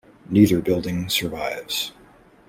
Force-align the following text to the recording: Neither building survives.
Neither 0.31 0.59
building 0.61 1.09
survives. 1.09 1.91